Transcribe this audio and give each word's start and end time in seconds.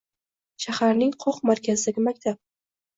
Shaharning 0.65 1.13
qoq 1.27 1.39
markazidagi 1.53 2.09
maktab. 2.11 2.45